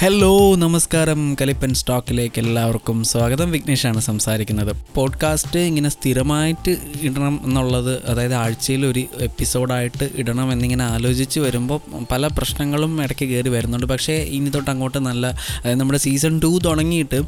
Hello 0.00 0.56
നമസ്കാരം. 0.56 1.36
കലിപ്പൻ 1.40 1.74
സ്റ്റോക്കിലേക്ക് 1.74 2.38
എല്ലാവർക്കും 2.38 3.04
സ്വാഗതം. 3.04 3.50
വിഘ്നേഷാണ് 3.50 4.00
സംസാരിക്കുന്നത്. 4.00 4.76
പോഡ്കാസ്റ്റ് 4.94 5.60
ഇങ്ങനെ 5.60 5.88
സ്ഥിരമായിട്ട് 5.88 6.76
ഇടണം 7.02 7.40
എന്നുള്ളത് 7.44 8.06
അതായത് 8.06 8.34
ആഴ്ചയിൽ 8.34 8.86
ഒരു 8.86 9.04
എപ്പിസോഡായിട്ട് 9.20 10.10
ഇടണം 10.16 10.52
എന്നിങ്ങനെ 10.52 10.84
ആലോചിച്ച് 10.84 11.40
വരുമ്പോൾ 11.40 11.80
പല 12.12 12.26
പ്രശ്നങ്ങളും 12.26 13.02
ഇടയ്ക്ക് 13.02 13.24
കയറി 13.24 13.48
വരുന്നുണ്ട്. 13.48 13.86
പക്ഷേ 13.86 14.12
ഇനി 14.12 14.48
തൊട്ട് 14.48 14.70
അങ്ങോട്ട് 14.70 14.98
നല്ല 14.98 15.26
അതായത് 15.26 15.80
നമ്മുടെ 15.80 15.98
സീസൺ 15.98 16.40
ടു 16.40 16.58
തുടങ്ങിയിട്ട് 16.64 17.22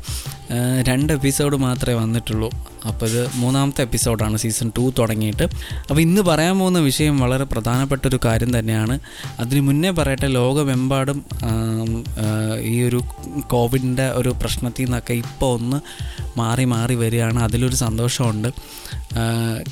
രണ്ട് 0.83 1.13
എപ്പിസോഡ് 1.13 1.57
മാത്രമേ 1.57 1.95
വന്നിട്ടുള്ളൂ. 1.95 2.51
അപ്പോൾ 2.89 3.07
ഇത് 3.07 3.31
മൂന്നാമത്തെ 3.35 3.83
എപ്പിസോഡാണ്. 3.83 4.37
സീസൺ 4.37 4.73
ടു 4.79 4.93
തുടങ്ങിയിട്ട്. 4.99 5.43
അപ്പോൾ 5.91 6.01
ഇന്ന് 6.01 6.23
പറയാൻ 6.23 6.59
പോകുന്ന 6.59 6.79
വിഷയം 6.79 7.19
വളരെ 7.19 7.45
പ്രധാനപ്പെട്ട 7.45 8.07
ഒരു 8.07 8.19
കാര്യം 8.25 8.59
തന്നെയാണ്. 8.59 8.99
അതിന് 9.41 9.61
മുന്നേ 9.61 9.91
പറയട്ടെ 9.91 10.27
ലോകമെമ്പാടും 10.27 11.25
ഈ 12.61 12.83
ഒരു 12.83 13.01
കോവിഡിന്റെ 13.41 14.11
ഒരു 14.11 14.29
പ്രശ്നത്തിൽ 14.29 14.83
നിന്നൊക്കെ 14.85 15.13
ഇപ്പോൾ 15.13 15.61
ഒന്ന് 15.61 15.81
മാറി 16.39 16.65
മാറി 16.65 16.95
വരികയാണ്. 16.95 17.43
അതിലൊരു 17.43 17.75
സന്തോഷമുണ്ട്. 17.75 18.49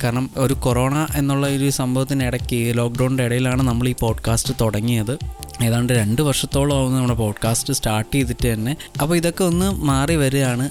കാരണം 0.03 0.29
ഒരു 0.37 0.53
കൊറോണ 0.53 1.07
എന്നുള്ള 1.15 1.47
ഒരു 1.47 1.69
സംഭവത്തിന് 1.69 2.23
ഇടയ്ക്ക് 2.23 2.77
ലോക്ക്ഡൗണിന്റെ 2.77 3.23
ഇടയിലാണ് 3.23 3.63
നമ്മൾ 3.63 3.87
ഈ 3.87 3.95
പോഡ്കാസ്റ്റ് 3.99 4.53
തുടങ്ങിയത്. 4.61 5.17
ഏതാണ്ട് 5.63 5.93
രണ്ട് 5.93 6.21
വർഷത്തോളം 6.21 6.77
ആവുന്ന 6.77 6.97
നമ്മുടെ 6.97 7.19
പോഡ്കാസ്റ്റ് 7.19 7.73
സ്റ്റാർട്ട് 7.73 8.15
ചെയ്തിട്ട് 8.15 8.53
തന്നെ. 8.53 8.75
അപ്പോൾ 9.01 9.15
ഇതൊക്കെ 9.15 9.43
ഒന്ന് 9.43 9.71
മാറി 9.71 10.15
വരികയാണ്. 10.15 10.69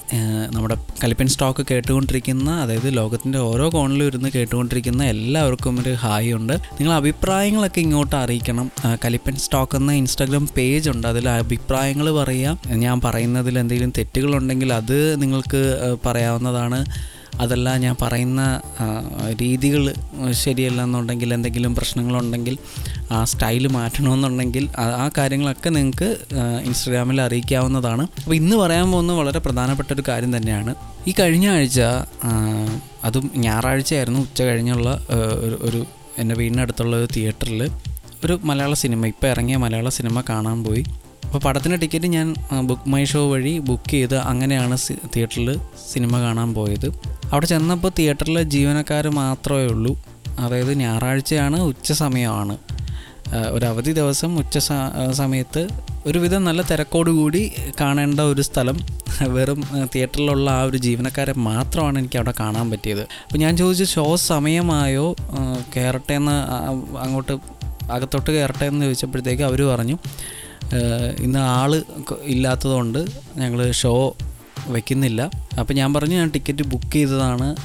നമ്മുടെ 0.51 0.75
കലിപ്പൻ 1.03 1.27
സ്റ്റോക്ക് 1.27 1.65
കേട്ടുകൊണ്ടിരിക്കുന്ന 1.71 2.51
അതായത് 2.51 2.97
ലോകത്തിന്റെ 2.97 3.39
ഓരോ 3.39 3.69
കോണിലും 3.69 4.07
ഇരുന്ന് 4.07 4.29
കേട്ടുകൊണ്ടിരിക്കുന്ന 4.35 5.03
എല്ലാവർക്കും 5.03 5.79
ഒരു 5.79 5.93
ഹായ് 5.93 6.33
ഉണ്ട്. 6.33 6.53
നിങ്ങൾ 6.53 6.93
അഭിപ്രായങ്ങളൊക്കെ 6.93 7.79
ഇങ്ങോട്ട് 7.79 8.15
അറിയിക്കണം. 8.15 8.71
കലിപ്പൻ 9.05 9.35
സ്റ്റോക്ക് 9.35 9.77
എന്ന 9.77 9.91
ഇൻസ്റ്റാഗ്രാം 9.91 10.49
പേജ് 10.57 10.89
ഉണ്ട്. 10.89 11.07
അതിൽ 11.07 11.29
അഭിപ്രായങ്ങൾ 11.29 12.15
പറയുക. 12.15 12.59
ഞാൻ 12.67 13.01
പറയുന്നതിൽ 13.01 13.59
എന്തെങ്കിലും 13.59 13.93
തെറ്റുകളുണ്ടെങ്കിൽ 13.97 14.73
അത് 14.73 15.21
നിങ്ങൾക്ക് 15.21 15.95
പറയാവുന്നതാണ്. 16.05 16.85
അതല്ല 17.35 17.77
ഞാൻ 17.77 17.95
പറയുന്ന 18.01 18.61
രീതികൾ 19.41 19.93
ശരിയല്ല 20.31 20.83
എന്നുണ്ടെങ്കിൽ 20.83 21.33
എന്തെങ്കിലും 21.33 21.75
പ്രശ്നങ്ങളുണ്ടെങ്കിൽ 21.75 22.57
ആ 23.11 23.23
സ്റ്റൈൽ 23.23 23.67
മാറ്റണമെന്നുണ്ടെങ്കിൽ 23.67 24.69
ആ- 24.77 25.09
കാര്യങ്ങളൊക്കെ 25.17 25.69
നിങ്ങൾക്ക് 25.69 26.17
ഇൻസ്റ്റഗ്രാമിൽ 26.63 27.21
അറിയിക്കാവുന്നതാണ്. 27.21 28.01
അപ്പോൾ 28.01 28.35
ഇന്ന് 28.35 28.55
പറയാൻ 28.55 28.91
പോകുന്ന 28.91 29.13
വളരെ 29.13 29.39
പ്രധാനപ്പെട്ട 29.39 29.93
ഒരു 29.93 30.03
കാര്യം 30.07 30.37
തന്നെയാണ്. 30.37 30.75
ഈ 31.07 31.13
കഴിഞ്ഞ 31.19 31.49
ആഴ്ച 31.49 31.81
അതും 33.03 33.31
ഞായറാഴ്ചയായിരുന്നു 33.35 34.19
ഉച്ച 34.19 34.41
കഴിഞ്ഞുള്ള 34.41 35.07
ഒരു 35.61 35.85
എന്റെ 36.17 36.35
വീടിനടുത്തുള്ള 36.35 36.95
ഒരു 36.95 37.07
തിയേറ്ററിൽ 37.15 37.69
ഒരു 38.25 38.39
മലയാള 38.43 38.73
സിനിമ 38.73 39.05
ഇപ്പോൾ 39.05 39.27
ഇറങ്ങിയ 39.27 39.57
മലയാള 39.57 39.89
സിനിമ 39.89 40.21
കാണാൻ 40.29 40.63
പോയി. 40.63 40.83
അപ്പോൾ 41.29 41.39
പടത്തിന്റെ 41.39 41.77
ടിക്കറ്റ് 41.77 42.05
ഞാൻ 42.07 42.27
ബുക്ക് 42.61 42.89
മൈ 42.89 43.03
ഷോ 43.05 43.31
വഴി 43.31 43.59
ബുക്ക് 43.59 43.89
ചെയ്ത് 43.89 44.15
അങ്ങനെയാണ് 44.29 44.75
തിയേറ്ററിൽ 45.15 45.49
സിനിമ 45.91 46.19
കാണാൻ 46.21 46.53
പോയത്. 46.53 46.87
അവിടെ 47.31 47.45
ചെന്നപ്പോൾ 47.45 47.91
തിയേറ്ററിലെ 47.99 48.43
ജീവനക്കാർ 48.53 49.07
മാത്രമേ 49.17 49.67
ഉള്ളൂ. 49.67 49.93
അതായത് 50.39 50.73
ഞായറാഴ്ചയാണ് 50.79 51.61
ഉച്ച 51.63 51.91
സമയമാണ്. 51.93 52.55
ഒരു 53.51 53.65
അവധി 53.65 53.91
ദിവസം 53.91 54.39
ഉച്ച 54.39 54.57
സമയത്ത് 55.11 55.61
ഒരുവിധം 56.05 56.43
നല്ല 56.43 56.61
തിരക്കോട് 56.61 57.09
കൂടി 57.09 57.41
കാണേണ്ട 57.81 58.19
ഒരു 58.31 58.41
സ്ഥലം 58.41 58.77
വെറും 59.27 59.61
തിയേറ്ററിലുള്ള 59.95 60.49
ആ 60.51 60.63
ഒരു 60.63 60.77
ജീവനക്കാരെ 60.77 61.33
മാത്രമാണ് 61.41 61.99
എനിക്ക് 61.99 62.17
അവിടെ 62.17 62.33
കാണാൻ 62.39 62.71
പറ്റിയത്. 62.71 63.03
അപ്പോൾ 63.23 63.37
ഞാൻ 63.37 63.57
ചോദിച്ചു 63.57 63.83
ഷോ 63.93 64.15
സമയമായോ? 64.25 65.07
കയറട്ടെ 65.75 66.13
എന്ന് 66.13 66.37
അങ്ങോട്ട് 66.97 67.35
അകത്തോട്ട് 67.91 68.31
കയറട്ടെ 68.31 68.65
എന്ന് 68.65 68.85
ചോദിച്ചപ്പോഴത്തേക്ക് 68.85 69.43
അവർ 69.43 69.61
പറഞ്ഞു 69.63 69.95
"ഏഹ്, 69.97 70.48
ഇന്ന് 71.19 71.39
ആൾ 71.39 71.83
ഇല്ലാത്തതുകൊണ്ട് 72.23 73.05
ഞങ്ങൾ 73.37 73.71
ഷോ 73.71 74.15
വെക്കുന്നില്ല. 74.67 75.29
അപ്പോൾ 75.59 75.73
ഞാൻ 75.73 75.93
പറഞ്ഞു 75.93 76.15
ഞാൻ 76.15 76.29
ടിക്കറ്റ് 76.29 76.63
ബുക്ക് 76.63 76.93
ചെയ്തതാണ്. 76.93 77.55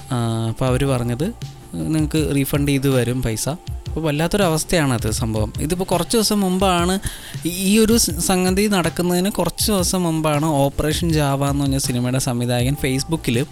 അപ്പോൾ 0.49 0.67
അവർ 0.67 0.85
പറഞ്ഞത് 0.85 1.33
നിങ്ങൾക്ക് 1.75 2.33
റീഫണ്ട് 2.35 2.71
ചെയ്ത് 2.71 2.89
വരും 2.89 3.23
പൈസ. 3.23 3.49
അപ്പോൾ 3.49 4.01
വല്ലാത്തൊരവസ്ഥയാണത് 4.01 5.11
സംഭവം. 5.11 5.53
ഇതിപ്പോൾ 5.61 5.85
കുറച്ച് 5.85 6.17
ദിവസം 6.17 6.41
മുമ്പാണ് 6.41 6.99
ഈ- 7.47 7.79
ഒരു 7.79 7.97
സംഗതി 7.99 8.67
നടക്കുന്നതിന് 8.67 9.31
കുറച്ച് 9.31 9.73
ദിവസം 9.73 10.03
മുമ്പാണ് 10.03 10.47
ഓപ്പറേഷൻ 10.47 11.13
ജാവ 11.13 11.51
എന്ന് 11.51 11.65
പറഞ്ഞ 11.65 11.79
സിനിമയുടെ 11.79 12.19
സംവിധായകൻ 12.19 12.75
ഫേസ്ബുക്കിൽ 12.75 13.47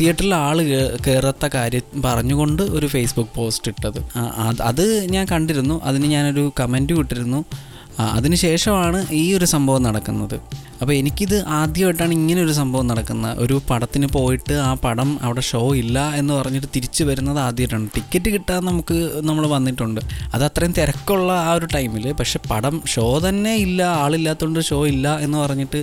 തിയേറ്ററിൽ 0.00 0.34
ആൾ 0.34 0.62
കയറാത്ത 1.06 1.48
കാര്യം 1.54 2.02
പറഞ്ഞുകൊണ്ട് 2.02 2.62
ഒരു 2.62 2.86
ഫേസ്ബുക്ക് 2.86 3.30
പോസ്റ്റ് 3.36 3.70
ഇട്ടത്. 3.70 4.18
അത് 4.62 5.06
ഞാൻ 5.10 5.26
കണ്ടിരുന്നു. 5.26 5.80
അതിന് 5.84 6.06
ഞാനൊരു 6.06 6.52
കമന്റ് 6.60 6.92
വിട്ടിരുന്നു 6.92 7.44
ആ, 7.44 7.73
അതിനുശേഷമാണ് 8.00 9.06
ഈ 9.12 9.34
ഒരു 9.34 9.44
സംഭവം 9.44 9.82
നടക്കുന്നത്. 9.82 10.40
അപ്പോൾ 10.84 10.96
എനിക്കിത് 11.00 11.36
ആദ്യമായിട്ടാണ് 11.58 12.12
ഇങ്ങനെ 12.16 12.40
ഒരു 12.46 12.54
സംഭവം 12.58 12.86
നടക്കുന്നത് 12.90 13.36
ഒരു 13.42 13.54
പടത്തിന് 13.68 14.08
പോയിട്ട് 14.16 14.54
ആ 14.66 14.72
പടം 14.82 15.10
അവിടെ 15.26 15.42
ഷോ 15.50 15.60
ഇല്ല 15.82 15.98
എന്ന് 16.20 16.32
പറഞ്ഞിട്ട് 16.38 16.68
തിരിച്ചു 16.74 17.02
വരുന്നത് 17.08 17.38
ആദ്യമായിട്ടാണ്. 17.44 17.86
ടിക്കറ്റ് 17.94 18.30
കിട്ടാൻ 18.34 18.60
നമുക്ക് 18.68 18.96
നമ്മൾ 19.28 19.44
വന്നിട്ടുണ്ട്. 19.54 20.00
അത് 20.34 20.42
അത്രയും 20.48 20.72
തിരക്കുള്ള 20.78 21.30
ആ 21.46 21.52
ഒരു 21.58 21.68
ടൈമിൽ 21.74 22.04
പക്ഷെ 22.18 22.40
പടം 22.50 22.74
ഷോ 22.94 23.06
തന്നെ 23.26 23.52
ഇല്ല 23.66 23.80
ആളില്ലാത്തതുകൊണ്ട് 24.02 24.60
ഷോ 24.68 24.80
ഇല്ല 24.92 25.14
എന്ന് 25.26 25.38
പറഞ്ഞിട്ട് 25.44 25.80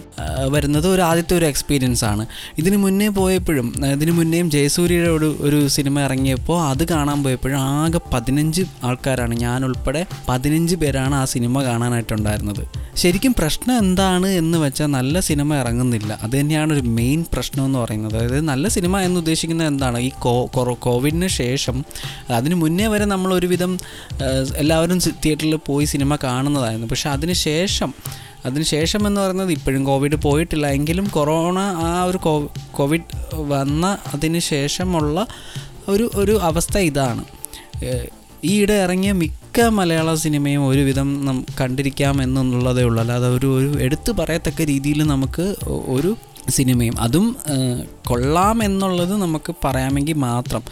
വരുന്നത് 0.55 0.87
ഒരു 0.93 1.03
ആദ്യത്തെ 1.07 1.35
ഒരു 1.39 1.47
എക്സ്പീരിയൻസ് 1.51 2.05
ആണ്. 2.11 2.25
ഇതിന് 2.63 2.79
മുന്നേ 2.85 3.07
പോയപ്പോഴും 3.19 3.69
ഇതിന് 3.95 4.13
മുന്നേയും 4.19 4.49
ജയസൂര്യയുടെ 4.57 5.11
ഒരു 5.17 5.31
ഒരു 5.47 5.61
സിനിമ 5.77 5.99
ഇറങ്ങിയപ്പോൾ 6.09 6.59
അത് 6.69 6.85
കാണാൻ 6.93 7.19
പോയപ്പോഴും 7.25 7.59
ആകെ 7.71 8.03
പതിനഞ്ച് 8.13 8.65
ആൾക്കാരാണ്. 8.89 9.33
ഞാൻ 9.45 9.59
ഉൾപ്പെടെ 9.69 10.03
പതിനഞ്ച് 10.29 10.77
പേരാണ് 10.83 11.17
ആ 11.21 11.25
സിനിമ 11.35 11.63
കാണാനായിട്ടുണ്ടായിരുന്നത്. 11.71 12.63
ശരിക്കും 13.01 13.33
പ്രശ്നം 13.41 13.75
എന്താണ് 13.83 14.29
എന്ന് 14.43 14.57
വെച്ചാൽ 14.65 14.89
നല്ല 14.95 15.19
സിനിമ 15.29 15.55
ഇറങ്ങുന്നില്ല. 15.55 16.11
അത് 16.23 16.33
തന്നെയാണ് 16.39 16.71
ഒരു 16.73 16.83
മെയിൻ 16.99 17.19
പ്രശ്നം 17.33 17.63
എന്ന് 17.65 17.79
പറയുന്നത്. 17.79 18.15
അതായത് 18.17 18.45
നല്ല 18.51 18.67
സിനിമ 18.67 18.99
എന്ന് 19.07 19.19
ഉദ്ദേശിക്കുന്നത് 19.19 19.67
എന്താണ്? 19.67 19.99
ഈ 19.99 20.11
കോവിഡിന് 20.79 21.27
ശേഷം 21.27 21.77
അതിന് 22.29 22.55
മുന്നേ 22.55 22.87
വരെ 22.93 23.05
നമ്മൾ 23.05 23.33
ഒരുവിധം 23.33 23.73
എല്ലാവരും 24.55 24.99
തിയേറ്ററിൽ 25.25 25.55
പോയി 25.55 25.85
സിനിമ 25.85 26.15
കാണുന്നതായിരുന്നു. 26.23 26.87
പക്ഷെ 26.87 27.09
അതിന് 27.09 27.33
ശേഷം 27.47 27.93
അതിനുശേഷം 28.45 29.01
എന്ന് 29.07 29.21
പറയുന്നത് 29.21 29.51
ഇപ്പോഴും 29.51 29.83
കോവിഡ് 29.83 30.15
പോയിട്ടില്ല. 30.15 30.67
എങ്കിലും 30.77 31.05
കൊറോണ 31.07 31.59
ആ 31.59 31.89
ഒരു 32.03 32.19
കോവിഡ് 32.71 33.09
വന്ന 33.53 33.85
അതിന് 34.13 34.39
ശേഷമുള്ള 34.39 35.27
ഒരു 35.87 36.05
ഒരു 36.15 36.33
അവസ്ഥ 36.49 36.77
ഇതാണ്. 36.89 37.23
ഈയിടെ 38.43 38.73
ഇറങ്ങിയ 38.73 39.11
മിക്ക 39.11 39.61
മലയാള 39.61 40.13
സിനിമയും 40.15 40.67
ഒരുവിധം 40.67 41.25
നം 41.25 41.45
കണ്ടിരിക്കാം 41.59 42.21
എന്നുള്ളതേ 42.21 42.83
ഉള്ളൂ. 42.83 42.99
അല്ലാതെ 43.01 43.27
ഒരു 43.27 43.47
ഒരു 43.57 43.79
എടുത്തു 43.79 44.11
പറയത്തക്ക 44.11 44.61
രീതിയിൽ 44.61 45.03
നമുക്ക് 45.03 45.45
ഒരു 45.95 46.11
സിനിമയും 46.49 46.95
അതും 46.99 47.35
കൊള്ളാം 48.09 48.63
എന്നുള്ളത് 48.63 49.13
നമുക്ക് 49.21 49.53
പറയാമെങ്കിൽ 49.65 50.13
മാത്രം. 50.13 50.63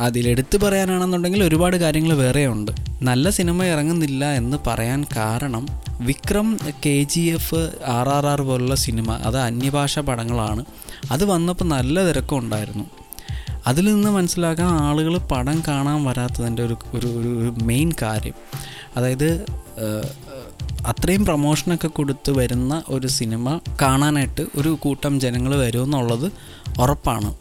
അതിലെടുത്ത് 0.00 0.56
പറയാനാണെന്നുണ്ടെങ്കിൽ 0.64 1.42
ഒരുപാട് 1.44 1.76
കാര്യങ്ങൾ 1.76 2.12
വേറെയുണ്ട് 2.12 2.72
നല്ല 3.02 3.30
സിനിമ 3.30 3.64
ഇറങ്ങുന്നില്ല 3.64 4.24
എന്ന് 4.40 4.56
പറയാൻ 4.66 5.00
കാരണം 5.16 5.66
Vikram 6.00 6.48
K 6.84 6.96
G 7.12 7.20
F 7.20 7.60
R 7.96 8.08
R 8.08 8.26
R 8.26 8.40
പോലുള്ള 8.42 8.74
സിനിമ 8.74 9.12
അത് 9.28 9.38
അന്യഭാഷ 9.38 9.98
പടങ്ങളാണ്. 9.98 10.64
അത് 11.10 11.24
വന്നപ്പോൾ 11.24 11.64
നല്ല 11.64 12.04
തിരക്കുണ്ടായിരുന്നു. 12.08 12.86
അതിൽ 13.66 13.94
നിന്ന് 13.94 14.10
മനസ്സിലാക്കാൻ 14.10 14.66
ആളുകൾ 14.66 15.18
പടം 15.18 15.62
കാണാൻ 15.68 16.04
വരാത്തതിന്റെ 16.04 16.64
ഒരു 16.64 16.76
ഒരു 16.94 17.06
ഒരു 17.06 17.54
മെയിൻ 17.62 17.92
കാര്യം. 18.02 18.34
അതായത് 18.96 19.44
അത്രയും 20.86 21.24
പ്രൊമോഷനൊക്കെ 21.24 21.88
കൊടുത്ത് 21.88 22.30
വരുന്ന 22.30 22.82
ഒരു 22.88 23.06
സിനിമ 23.06 23.60
കാണാനായിട്ട് 23.82 24.46
ഒരു 24.56 24.68
കൂട്ടം 24.68 25.20
ജനങ്ങൾ 25.20 25.56
വരുമെന്നുള്ളത് 25.56 26.32
ഉറപ്പാണ്. 26.80 27.34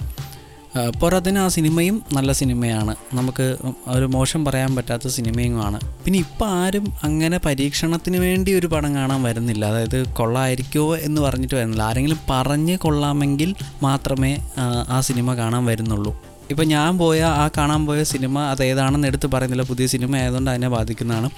പോരാത്തതിന് 1.02 1.40
ആ 1.40 1.48
സിനിമയും 1.48 2.02
നല്ല 2.14 2.32
സിനിമയാണ്. 2.32 2.96
നമുക്ക് 3.14 3.58
ഒരു 3.88 4.06
മോശം 4.06 4.46
പറയാൻ 4.46 4.76
പറ്റാത്ത 4.76 5.08
സിനിമയുമാണ്. 5.08 5.80
പിന്നെ 6.06 6.20
ഇപ്പം 6.20 6.48
ആരും 6.48 6.94
അങ്ങനെ 7.04 7.38
പരീക്ഷണത്തിന് 7.46 8.18
വേണ്ടി 8.18 8.54
ഒരു 8.54 8.68
പടം 8.68 8.96
കാണാൻ 8.96 9.24
വരുന്നില്ല. 9.24 9.66
അതായത് 9.66 10.08
കൊള്ളായിരിക്കുമോ 10.14 10.96
എന്ന് 10.96 11.22
പറഞ്ഞിട്ട് 11.22 11.56
വരുന്നില്ല. 11.56 11.84
ആരെങ്കിലും 11.84 12.20
പറഞ്ഞ് 12.30 12.78
കൊള്ളാമെങ്കിൽ 12.78 13.56
മാത്രമേ 13.84 14.38
ആ, 14.90 15.02
സിനിമ 15.02 15.36
കാണാൻ 15.36 15.66
വരുന്നുള്ളൂ. 15.66 16.24
ഇപ്പം 16.50 16.68
ഞാൻ 16.68 16.98
പോയ 16.98 17.22
ആ 17.22 17.50
കാണാൻ 17.58 17.86
പോയ 17.86 18.04
സിനിമ 18.04 18.40
അത് 18.40 18.64
ഏതാണെന്ന് 18.64 19.08
എടുത്ത് 19.08 19.28
പറയുന്നില്ല. 19.28 19.64
പുതിയ 19.64 19.88
സിനിമ 19.88 20.16
ആയതുകൊണ്ട് 20.16 20.52
അതിനെ 20.52 20.70
ബാധിക്കുന്നതാണ്. 20.70 21.30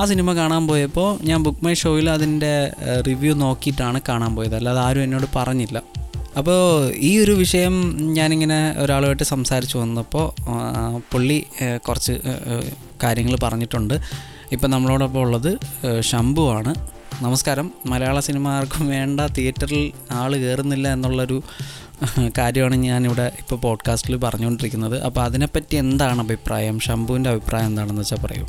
ആ 0.00 0.04
സിനിമ 0.04 0.34
കാണാൻ 0.34 0.68
പോയപ്പോൾ 0.68 1.18
ഞാൻ 1.22 1.42
ബുക്ക് 1.42 1.64
മൈ 1.64 1.74
ഷോയിൽ 1.74 2.10
അതിന്റെ 2.10 2.72
റിവ്യൂ 3.06 3.34
നോക്കിയിട്ടാണ് 3.34 4.00
കാണാൻ 4.08 4.36
പോയത്. 4.36 4.56
അല്ലാതെ 4.56 4.80
ആരും 4.80 5.02
എന്നോട് 5.02 5.26
പറഞ്ഞില്ല. 5.36 5.82
അപ്പോൾ 6.38 6.92
ഈ 6.96 7.18
ഒരു 7.18 7.32
വിഷയം 7.32 7.74
ഞാനിങ്ങനെ 8.14 8.74
ഒരാളുമായിട്ട് 8.78 9.22
സംസാരിച്ചു 9.22 9.78
വന്നപ്പോൾ 9.78 10.26
പുള്ളി 11.12 11.44
കുറച്ച് 11.88 12.14
കാര്യങ്ങൾ 13.02 13.36
പറഞ്ഞിട്ടുണ്ട്. 13.42 13.94
ഇപ്പം 14.52 14.70
നമ്മളോടൊപ്പം 14.70 15.20
ഉള്ളത് 15.20 15.50
ആ, 15.86 16.00
ശംഭുവാണ് 16.00 16.74
നമസ്കാരം. 17.22 17.70
മലയാള 17.86 18.20
സിനിമ 18.20 18.48
ആർക്കും 18.48 18.88
വേണ്ട 18.88 19.20
തിയേറ്ററിൽ 19.20 19.92
ആൾ 20.10 20.36
കയറുന്നില്ല 20.36 20.92
എന്നുള്ളൊരു 20.92 21.42
കാര്യമാണ് 22.38 22.76
ഞാനിവിടെ 22.76 23.32
ഇപ്പോൾ 23.38 23.56
പോഡ്കാസ്റ്റിൽ 23.56 24.16
പറഞ്ഞുകൊണ്ടിരിക്കുന്നത്. 24.16 25.02
അപ്പോൾ 25.02 25.20
അതിനെപ്പറ്റി 25.20 25.76
എന്താണ് 25.76 26.20
അഭിപ്രായം? 26.20 26.80
ശംഭുവിന്റെ 26.80 27.30
അഭിപ്രായം 27.30 27.66
എന്താണെന്ന് 27.66 28.02
വെച്ചാൽ 28.02 28.16
പറയൂ. 28.16 28.46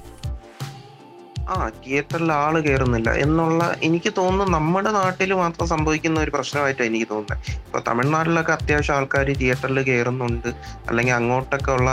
ആ 1.53 1.65
തിയേറ്ററിൽ 1.83 2.31
ആൾ 2.31 2.53
കയറുന്നില്ല 2.65 3.09
എന്നുള്ള 3.25 3.63
എനിക്ക് 3.87 4.11
തോന്നുന്നു 4.19 4.53
നമ്മുടെ 4.57 4.91
നാട്ടിൽ 4.97 5.33
മാത്രം 5.33 5.67
സംഭവിക്കുന്ന 5.73 6.17
ഒരു 6.19 6.31
പ്രശ്നമായിട്ടാണ് 6.35 6.89
എനിക്ക് 6.89 7.07
തോന്നുന്നത്. 7.11 7.39
ഇപ്പൊ 7.65 7.79
തമിഴ്നാട്ടിലൊക്കെ 7.87 8.53
അത്യാവശ്യം 8.57 8.95
ആൾക്കാർ 8.97 9.29
തിയേറ്ററിൽ 9.41 9.79
കയറുന്നുണ്ട് 9.89 10.49
അല്ലെങ്കിൽ 10.89 11.13
അങ്ങോട്ടൊക്കെ 11.13 11.71
ഉള്ള 11.71 11.91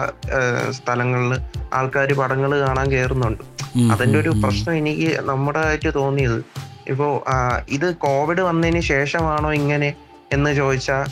സ്ഥലങ്ങളിൽ 0.79 1.35
ആൾക്കാർ 1.79 2.13
പടങ്ങൾ 2.21 2.53
കാണാൻ 2.67 2.87
കയറുന്നുണ്ട് 2.91 3.45
അതിന്റെ 3.93 4.19
ഒരു. 4.19 4.31
പ്രശ്നം 4.45 4.75
എനിക്ക് 4.81 5.11
നമ്മുടെ 5.31 5.61
ആയിട്ട് 5.67 5.91
തോന്നിയത്. 6.01 6.39
ഇപ്പോ 6.93 7.09
ഇത് 7.69 7.89
കോവിഡ് 8.07 8.43
വന്നതിന് 8.49 8.81
ശേഷമാണോ 8.93 9.51
ഇങ്ങനെ 9.61 9.91
എന്ന് 10.33 10.51
ചോദിച്ചാൽ 10.61 11.05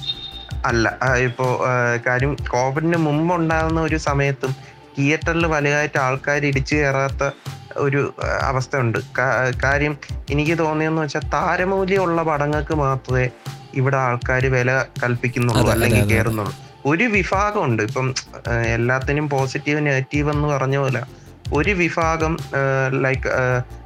അല്ല. 0.68 0.86
ഇപ്പോ 1.26 1.46
കാര്യം 2.06 2.32
കോവിഡിന് 2.54 2.98
മുമ്പ് 3.06 3.32
ഉണ്ടാകുന്ന 3.34 3.80
ഒരു 3.80 3.98
സമയത്തും 4.08 4.52
തിയേറ്ററിൽ 4.98 5.46
വലുതായിട്ട് 5.46 5.98
ആൾക്കാർ 5.98 6.46
ഇടിച്ചു 6.46 6.74
കയറാത്ത 6.76 7.30
ഒരു 7.76 8.14
അവസ്ഥ 8.42 8.76
ഉണ്ട് 8.76 8.98
കാര്യം 9.64 9.96
എനിക്ക് 10.30 10.58
തോന്നിയെന്ന് 10.58 11.02
വെച്ചാൽ 11.02 11.20
താരമൂല്യമുള്ള 11.34 12.22
പടങ്ങൾക്ക് 12.22 12.74
മാത്രമേ 12.74 13.26
ഇവിടെ 13.74 13.96
ആൾക്കാർ 13.96 14.46
വില 14.46 14.84
കൽപ്പിക്കുന്നുള്ളൂ 15.02 15.70
അല്ലെങ്കിൽ. 15.70 16.04
കയറുന്നുള്ളൂ. 16.04 16.54
ഒരു 16.86 17.04
വിഭാഗമുണ്ട്. 17.04 17.82
ഇപ്പം 17.82 18.14
എല്ലാത്തിനും 18.66 19.28
പോസിറ്റീവ് 19.28 19.86
നെഗറ്റീവ് 19.86 20.30
എന്ന് 20.30 20.48
പറഞ്ഞ 20.48 20.76
പോലെ 20.76 21.02
ഒരു 21.52 21.70
വിഭാഗം 21.70 22.36
ലൈക്ക് 23.00 23.28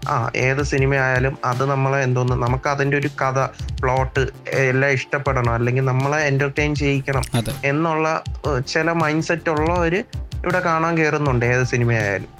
ആ 0.09 0.31
ഏത് 0.37 0.62
സിനിമ 0.62 0.94
ആയാലും 0.97 1.38
അത് 1.44 1.70
നമ്മളെ 1.70 2.03
എന്തോന്ന് 2.03 2.43
നമുക്ക് 2.43 2.69
അതിന്റെ 2.69 2.97
ഒരു 2.97 3.09
കഥ 3.23 3.38
പ്ലോട്ട് 3.81 4.23
എല്ലാം 4.50 4.91
ഇഷ്ടപ്പെടണം 4.91 5.55
അല്ലെങ്കിൽ 5.55 5.85
നമ്മളെ 5.85 6.26
എന്റർടൈൻ 6.26 6.75
ചെയ്യിക്കണം 6.75 7.23
എന്നുള്ള 7.64 8.23
ചില 8.67 8.93
മൈൻഡ് 8.93 9.23
സെറ്റ് 9.23 9.50
ഉള്ളവര് 9.50 10.05
ഇവിടെ 10.37 10.61
കാണാൻ 10.61 10.99
കയറുന്നുണ്ട് 10.99 11.47
ഏത് 11.47 11.64
സിനിമയായാലും. 11.64 12.31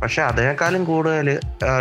പക്ഷെ 0.00 0.22
അതിനേക്കാളും 0.22 0.84
കൂടുതൽ 0.84 1.38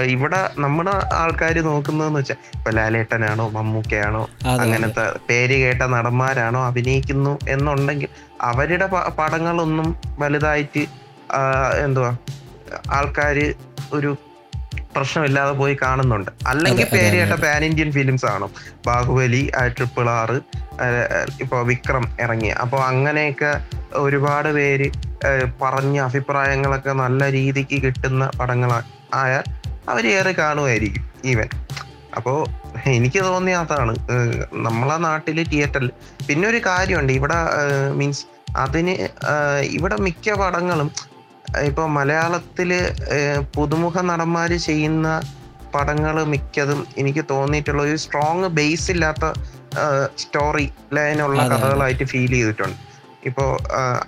ഇവിടെ 0.07 0.49
നമ്മുടെ 0.57 0.91
ആൾക്കാർ 1.13 1.61
നോക്കുന്നതെന്ന് 1.61 2.19
വെച്ചാൽ 2.19 2.37
ഇപ്പൊ 2.55 2.71
ലാലേട്ടനാണോ 2.71 3.49
മമ്മൂക്കയാണോ 3.49 4.29
അങ്ങനത്തെ 4.45 5.13
പേര് 5.29 5.53
കേട്ട 5.53 5.81
നടന്മാരാണോ 5.83 6.65
അഭിനയിക്കുന്നു 6.65 7.39
എന്നുണ്ടെങ്കിൽ 7.47 8.09
അവരുടെ 8.41 8.85
പടങ്ങളൊന്നും 9.17 9.95
വലുതായിട്ട് 10.19 10.83
എന്തുവാ 11.83 12.11
ആൾക്കാര് 12.91 13.53
ഒരു 13.93 14.11
പ്രശ്നമില്ലാതെ 14.95 15.51
പോയി 15.51 15.77
കാണുന്നുണ്ട്. 15.81 16.31
അല്ലെങ്കിൽ 16.47 16.83
അതെ, 16.83 16.89
അതെ, 16.89 16.97
പേര് 16.97 17.15
അതെ, 17.15 17.17
കേട്ട 17.17 17.33
അതെ. 17.33 17.41
പാൻ 17.41 17.63
ഇന്ത്യൻ 17.65 17.91
ഫിലിംസ് 17.91 18.25
ആണ് 18.25 18.45
ബാഹുബലി 18.85 19.51
ട്രിപ്പിൾ 19.77 20.09
ആറ് 20.09 20.37
ഇപ്പോൾ 21.39 21.61
വിക്രം 21.65 22.05
ഇറങ്ങി 22.21 22.49
അപ്പോൾ 22.63 22.81
അങ്ങനെയൊക്കെ 22.83 23.51
ഒരുപാട് 23.95 24.49
പേര് 24.49 24.87
പറഞ്ഞ 25.61 25.99
അഭിപ്രായങ്ങളൊക്കെ 25.99 26.91
നല്ല 27.03 27.31
രീതിക്ക് 27.31 27.77
കിട്ടുന്ന 27.83 28.25
പടങ്ങൾ 28.39 28.71
ആയാൽ 29.13 29.43
അവർ 29.89 30.07
ഏറെ 30.07 30.31
കാണുമായിരിക്കും 30.31 31.05
ഈവൻ 31.25 31.49
അപ്പോൾ 32.17 32.37
എനിക്ക് 32.95 33.19
തോന്നിയ 33.23 33.55
അതാണ്. 33.55 33.93
നമ്മളെ 34.67 34.97
നാട്ടിൽ 34.97 35.37
തിയേറ്ററിൽ 35.49 35.91
പിന്നെ 36.27 36.47
ഒരു 36.49 36.61
കാര്യമുണ്ട്. 36.65 37.13
ഇവിടെ 37.13 37.37
മീൻസ് 37.99 38.25
അതിന് 38.57 38.93
ഇവിടെ 39.77 39.95
മിക്ക 39.95 40.33
പടങ്ങളും 40.33 40.91
ഇപ്പൊ 41.55 41.87
മലയാളത്തിൽ 41.87 42.93
പുതുമുഖ 43.55 44.01
നടന്മാര് 44.01 44.57
ചെയ്യുന്ന 44.57 45.21
പടങ്ങൾ 45.75 46.23
മിക്കതും 46.23 46.87
എനിക്ക് 46.97 47.25
തോന്നിയിട്ടുള്ള 47.31 47.83
ഒരു 47.83 47.95
സ്ട്രോങ് 47.95 48.43
ബേസ് 48.43 48.91
ഇല്ലാത്ത 48.91 49.33
സ്റ്റോറി 50.17 50.71
ലൈനുള്ള. 50.93 51.47
കഥകളായിട്ട് 51.47 52.03
ഫീൽ 52.03 52.31
ചെയ്തിട്ടുണ്ട്. 52.31 52.77
ഇപ്പോൾ 53.25 53.57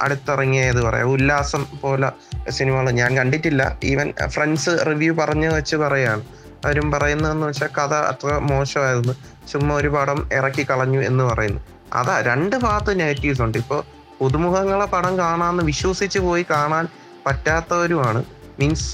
അടുത്തിറങ്ങിയത് 0.01 0.81
പറയാം. 0.81 1.07
ഉല്ലാസം 1.07 1.65
പോലെ 1.81 2.11
സിനിമകൾ 2.49 2.91
ഞാൻ 2.91 3.17
കണ്ടിട്ടില്ല. 3.17 3.79
ഈവൻ 3.83 4.13
ഫ്രണ്ട്സ് 4.27 4.69
റിവ്യൂ 4.87 5.13
പറഞ്ഞു 5.13 5.47
വെച്ച് 5.47 5.75
പറയാണ്. 5.75 6.23
അവരും 6.65 6.91
പറയുന്നതെന്ന് 6.91 7.47
വെച്ചാൽ 7.47 7.67
കഥ 7.67 7.93
അത്ര 7.93 8.37
മോശമായിരുന്നു. 8.37 9.13
ചുമ്മാ 9.51 9.75
ഒരു 9.75 9.87
പടം 9.87 10.29
ഇറക്കി 10.33 10.65
കളഞ്ഞു 10.69 10.99
എന്ന് 10.99 11.23
പറയുന്നു. 11.23 11.61
അതാ 11.93 12.21
രണ്ട് 12.21 12.55
ഭാഗത്ത് 12.55 12.99
നെഗറ്റീവ്സ് 12.99 13.41
ഉണ്ട്. 13.41 13.57
ഇപ്പോൾ 13.57 13.83
പുതുമുഖങ്ങളെ 14.19 14.85
പടം 14.85 15.17
കാണാമെന്ന് 15.17 15.63
വിശ്വസിച്ച് 15.63 16.19
പോയി 16.19 16.45
കാണാൻ 16.51 16.87
പറ്റാത്തവരുമാണ്. 17.27 18.21
മീൻസ് 18.59 18.87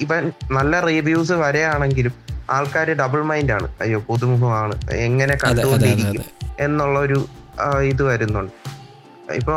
ഇവൻ 0.00 0.24
നല്ല 0.50 0.80
റിവ്യൂസ് 0.80 1.32
വരെയാണെങ്കിലും 1.32 2.14
ആൾക്കാർ 2.50 2.88
ഡബിൾ 3.00 3.22
മൈൻഡ് 3.22 3.52
ആണ്. 3.52 3.68
അയ്യോ 3.80 3.98
പുതുമുഖമാണ്. 4.08 4.74
എങ്ങനെ 5.06 5.34
കണ്ടുകൊണ്ടിരിക്കും 5.44 6.24
എന്നുള്ള 6.60 6.98
ഒരു 6.98 7.18
ഇത് 7.92 8.02
വരുന്നുണ്ട്. 8.02 8.52
ഇപ്പോ 9.32 9.56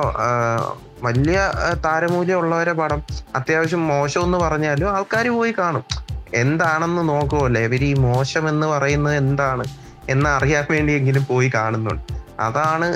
വലിയ 1.04 1.40
താരമൂല്യമുള്ളവരെ 1.86 2.74
പടം 2.74 3.00
അത്യാവശ്യം 3.36 3.84
മോശം 3.88 4.24
എന്ന് 4.24 4.38
പറഞ്ഞാലും 4.38 4.90
ആൾക്കാർ 4.96 5.28
പോയി 5.38 5.54
കാണും. 5.60 5.86
എന്താണെന്ന് 6.34 7.04
നോക്കുമല്ലേ 7.10 7.62
ഇവർ 7.62 7.84
ഈ 7.84 7.94
മോശം 7.94 8.50
എന്ന് 8.50 8.68
പറയുന്നത് 8.68 9.16
എന്താണ് 9.16 9.64
എന്ന് 10.10 10.30
അറിയാൻ 10.30 10.66
വേണ്ടിയെങ്കിലും 10.72 11.24
പോയി 11.30 11.52
കാണുന്നുണ്ട്. 11.56 12.14
അതാണ് 12.40 12.88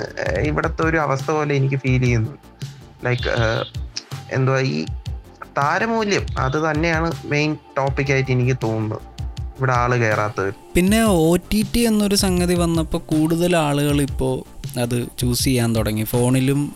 ഇവിടത്തെ 0.48 0.48
ഇവിടുത്തെ 0.48 0.82
ഒരു 0.82 0.96
അവസ്ഥ 0.96 1.28
പോലെ 1.30 1.54
എനിക്ക് 1.54 1.76
ഫീൽ 1.76 2.00
ചെയ്യുന്നത് 2.00 2.38
ലൈക്ക് 3.06 3.28
എന്തുവാ 4.32 4.58
ഈ 4.58 4.86
താരമൂല്യം 5.56 6.26
അത് 6.38 6.70
തന്നെയാണ് 6.70 7.12
മെയിൻ 7.24 7.56
ടോപ്പിക് 7.78 8.12
ആയിട്ട് 8.12 8.30
എനിക്ക് 8.30 8.56
തോന്നുന്നത്. 8.62 9.00
ഇവിടെ 9.58 9.72
ആൾ 9.72 9.96
കയറാത്തത് 9.96 10.54
പിന്നെ 10.74 11.04
ഒ 11.04 11.36
ടി 11.52 11.66
ടി 11.72 11.80
എന്നൊരു 11.80 12.14
സംഗതി 12.14 12.54
വന്നപ്പോൾ 12.54 12.98
കൂടുതൽ 12.98 13.56
ആളുകൾ 13.56 14.02
ഇപ്പോൾ 14.02 14.34
അത് 14.80 15.06
ചൂസ് 15.18 15.44
ചെയ്യാൻ 15.44 15.76
തുടങ്ങി. 15.76 16.04
ഫോണിലും 16.04 16.74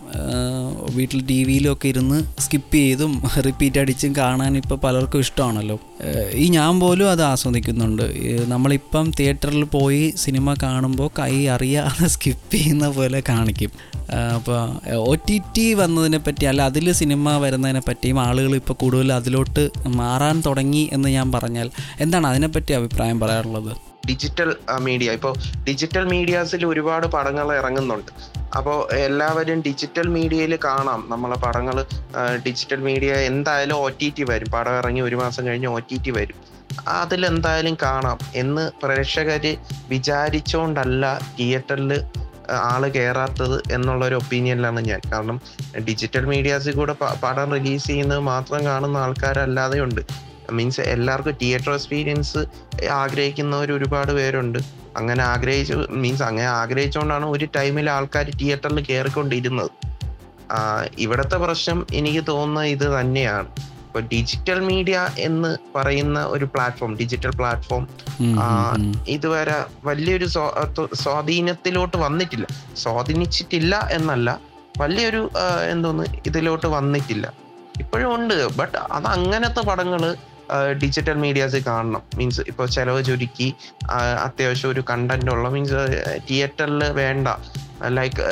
വീട്ടിൽ 0.94 1.26
ടി 1.26 1.44
വിയിലും 1.44 1.72
ഒക്കെ 1.72 1.88
ഇരുന്ന് 1.88 2.40
സ്കിപ്പ് 2.40 2.74
ചെയ്തും 2.74 3.22
റിപ്പീറ്റ് 3.46 3.78
അടിച്ചും 3.78 4.16
കാണാൻ 4.16 4.56
ഇപ്പോൾ 4.56 4.74
പലർക്കും 4.74 5.20
ഇഷ്ടമാണല്ലോ. 5.20 5.80
ഈ 6.34 6.48
ഞാൻ 6.48 6.80
പോലും 6.80 7.10
അത് 7.10 7.22
ആസ്വദിക്കുന്നുണ്ട്. 7.22 8.02
നമ്മളിപ്പം 8.46 9.12
തിയേറ്ററിൽ 9.20 9.64
പോയി 9.64 10.14
സിനിമ 10.16 10.54
കാണുമ്പോൾ 10.62 11.10
കൈ 11.18 11.46
അറിയാതെ 11.46 12.06
സ്കിപ്പ് 12.14 12.54
ചെയ്യുന്ന 12.54 12.88
പോലെ 12.88 13.22
കാണിക്കും. 13.28 13.70
അപ്പോൾ 14.34 14.90
ഒ 14.94 15.14
ടി 15.14 15.40
ടി 15.56 15.74
വന്നതിനെ 15.74 16.18
പറ്റി 16.18 16.44
അല്ല 16.44 16.62
അതിൽ 16.62 16.92
സിനിമ 16.92 17.36
വരുന്നതിനെ 17.36 17.82
പറ്റിയും 17.88 18.20
ആളുകൾ 18.20 18.54
ഇപ്പോൾ 18.54 18.72
കൂടുതൽ 18.72 19.12
അതിലോട്ട് 19.12 19.70
മാറാൻ 19.86 20.42
തുടങ്ങി 20.46 20.88
എന്ന് 20.92 21.08
ഞാൻ 21.08 21.32
പറഞ്ഞാൽ 21.32 21.70
എന്താണ് 22.00 22.26
അതിനെപ്പറ്റി 22.26 22.72
അഭിപ്രായം 22.72 23.20
പറയാറുള്ളത് 23.20 23.89
ഡിജിറ്റൽ 24.08 24.56
മീഡിയ 24.78 25.12
ഇപ്പോൾ 25.12 25.34
ഡിജിറ്റൽ 25.68 26.04
മീഡിയാസിൽ 26.04 26.66
ഒരുപാട് 26.66 27.06
പടങ്ങൾ 27.06 27.56
ഇറങ്ങുന്നുണ്ട്. 27.56 28.12
അപ്പോൾ 28.56 28.94
എല്ലാവരും 28.94 29.60
ഡിജിറ്റൽ 29.62 30.08
മീഡിയയിൽ 30.08 30.58
കാണാം. 30.64 31.04
നമ്മളെ 31.08 31.36
പടങ്ങൾ 31.36 31.86
ഡിജിറ്റൽ 32.46 32.80
മീഡിയ 32.80 33.12
എന്തായാലും 33.12 33.76
ഒ 33.76 33.88
ടി 33.88 34.12
ടി 34.16 34.24
വരും. 34.30 34.50
പടം 34.50 34.76
ഇറങ്ങി 34.78 35.00
ഒരു 35.00 35.16
മാസം 35.16 35.46
കഴിഞ്ഞ് 35.46 35.68
ഒ 35.68 35.78
ടി 35.78 35.98
ടി 36.04 36.10
വരും. 36.10 36.38
അതിലെന്തായാലും 36.88 37.76
കാണാം 37.82 38.18
എന്ന് 38.34 38.70
പ്രേക്ഷകർ 38.82 39.56
വിചാരിച്ചുകൊണ്ടല്ല 39.88 41.20
തിയേറ്ററിൽ 41.38 41.92
ആൾ 42.50 42.88
കയറാത്തത് 42.88 43.72
എന്നുള്ളൊരു 43.72 44.14
ഒപ്പീനിയനിലാണ് 44.14 44.80
ഞാൻ. 44.80 45.00
കാരണം 45.12 45.40
ഡിജിറ്റൽ 45.88 46.24
മീഡിയാസിൽ 46.24 46.74
കൂടെ 46.76 46.94
പടം 47.24 47.52
റിലീസ് 47.54 47.86
ചെയ്യുന്നത് 47.86 48.18
മാത്രം 48.18 48.64
കാണുന്ന 48.64 48.98
ആൾക്കാരല്ലാതെ 48.98 49.80
ഉണ്ട് 49.80 50.00
മീൻസ് 50.50 50.80
എല്ലാവർക്കും 50.80 51.32
തിയേറ്റർ 51.42 51.70
എക്സ്പീരിയൻസ് 51.70 52.38
ആഗ്രഹിക്കുന്നവർ 52.86 53.72
ഒരുപാട് 53.72 54.12
പേരുണ്ട്. 54.12 54.58
അങ്ങനെ 54.96 55.24
ആഗ്രഹിച്ചു 55.24 55.86
മീൻസ് 55.90 56.22
അങ്ങനെ 56.22 56.46
ആഗ്രഹിച്ചുകൊണ്ടാണ് 56.46 57.26
ഒരു 57.26 57.48
ടൈമിൽ 57.56 57.90
ആൾക്കാർ 57.90 58.30
തിയേറ്ററിൽ 58.30 58.84
കയറിക്കൊണ്ടിരുന്നത് 58.84 59.70
ഇവിടുത്തെ 60.98 61.36
പ്രശ്നം 61.36 61.86
എനിക്ക് 61.94 62.26
തോന്നുന്ന 62.28 62.68
ഇത് 62.68 63.00
തന്നെയാണ്. 63.00 63.46
ഇപ്പൊ 63.58 64.00
ഡിജിറ്റൽ 64.00 64.60
മീഡിയ 64.60 65.08
എന്ന് 65.18 65.58
പറയുന്ന 65.74 66.24
ഒരു 66.24 66.44
പ്ലാറ്റ്ഫോം 66.44 66.96
ഡിജിറ്റൽ 66.96 67.30
പ്ലാറ്റ്ഫോം. 67.30 67.88
ഇതുവരെ 69.08 69.64
വലിയൊരു 69.84 70.26
സ്വാ- 70.26 70.94
സ്വാധീനത്തിലോട്ട് 70.94 71.96
വന്നിട്ടില്ല. 71.96 72.46
സ്വാധീനിച്ചിട്ടില്ല 72.76 73.88
എന്നല്ല 73.92 74.38
വലിയൊരു 74.78 75.30
എന്തോന്ന് 75.70 76.04
ഇതിലോട്ട് 76.26 76.66
വന്നിട്ടില്ല. 76.66 77.32
ഇപ്പോഴും 77.78 78.14
ഉണ്ട് 78.14 78.56
ബട്ട് 78.56 78.78
അത് 78.78 79.06
അങ്ങനത്തെ 79.06 79.60
പടങ്ങൾ 79.60 80.16
ഡിജിറ്റൽ 80.82 81.14
മീഡിയാസ് 81.14 81.56
കാണണം. 81.56 82.02
മീൻസ് 82.14 82.40
ഇപ്പോൾ 82.48 82.66
ചിലവ് 82.66 83.04
ചുരുക്കി 83.04 83.54
അത്യാവശ്യം 84.24 84.70
ഒരു 84.70 84.82
കണ്ടന്റ് 84.90 85.30
ഉള്ള 85.30 85.48
മീൻസ് 85.48 85.80
തിയേറ്ററിൽ 86.30 86.84
വേണ്ട. 86.84 87.28
ലൈക്ക് 87.88 88.26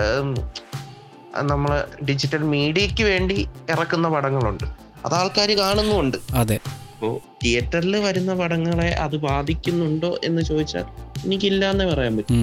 നമ്മൾ 1.43 1.85
ഡിജിറ്റൽ 2.09 2.43
മീഡിയക്ക് 2.43 3.05
വേണ്ടി 3.05 3.49
ഇറക്കുന്ന 3.71 4.09
പടങ്ങളുണ്ട്. 4.09 4.65
അത് 5.07 5.15
ആൾക്കാർ 5.15 5.51
കാണുന്നുമുണ്ട്. 5.51 6.17
അതെ. 6.35 6.59
അപ്പോൾ 6.93 7.19
തിയേറ്ററിൽ 7.45 7.97
വരുന്ന 7.97 8.35
പടങ്ങളെ 8.35 8.89
അത് 8.95 9.17
ബാധിക്കുന്നുണ്ടോ 9.17 10.19
എന്ന് 10.25 10.43
ചോദിച്ചാൽ 10.43 10.85
എനിക്കില്ല 11.25 11.71
എന്നേ 11.71 11.87
പറയാൻ 11.95 12.17
പറ്റും. 12.17 12.39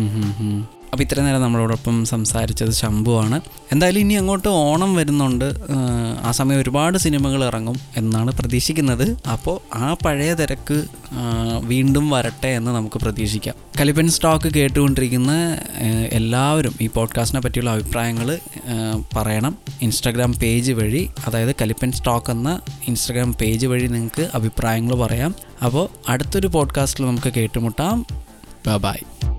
അപ്പോൾ 0.96 1.04
ഇത്രയും 1.04 1.26
നേരം 1.26 1.42
നമ്മളോടൊപ്പം 1.42 2.06
സംസാരിച്ചത് 2.06 2.72
ശംഭുവാണ്. 2.72 3.42
എന്തായാലും 3.72 4.00
ഇനി 4.00 4.14
അങ്ങോട്ട് 4.14 4.48
ഓണം 4.48 4.96
വരുന്നുണ്ട്. 4.96 5.54
ആ, 6.22 6.32
സമയം 6.32 6.60
ഒരുപാട് 6.60 6.98
സിനിമകൾ 6.98 7.46
ഇറങ്ങും 7.46 7.76
എന്നാണ് 7.98 8.32
പ്രതീക്ഷിക്കുന്നത്. 8.32 9.18
അപ്പോൾ 9.30 9.78
ആ 9.78 9.96
പഴയ 10.06 10.34
തിരക്ക് 10.34 10.84
വീണ്ടും 11.64 12.10
വരട്ടെ 12.10 12.48
എന്ന് 12.48 12.72
നമുക്ക് 12.72 12.98
പ്രതീക്ഷിക്കാം. 12.98 13.56
കലിപ്പൻ 13.82 14.10
സ്റ്റോക്ക് 14.10 14.54
കേട്ടുകൊണ്ടിരിക്കുന്ന 14.54 15.58
എല്ലാവരും 16.12 16.76
ഈ 16.82 16.88
പോഡ്കാസ്റ്റിനെ 16.88 17.42
പറ്റിയുള്ള 17.42 17.70
അഭിപ്രായങ്ങൾ 17.70 18.40
പറയണം. 19.16 19.58
ഇൻസ്റ്റാഗ്രാം 19.82 20.34
പേജ് 20.34 20.72
വഴി 20.72 21.10
അതായത് 21.28 21.56
കലിപ്പൻ 21.62 21.92
സ്റ്റോക്ക് 21.92 22.32
എന്ന 22.32 22.60
ഇൻസ്റ്റാഗ്രാം 22.88 23.34
പേജ് 23.34 23.68
വഴി 23.68 23.88
നിങ്ങൾക്ക് 23.88 24.30
അഭിപ്രായങ്ങൾ 24.34 24.96
പറയാം. 24.96 25.36
അപ്പോൾ 25.66 25.90
അടുത്തൊരു 26.10 26.48
പോഡ്കാസ്റ്റിൽ 26.48 27.06
നമുക്ക് 27.06 27.34
കേട്ടുമുട്ടാം. 27.34 28.06
ബൈ. 28.82 29.35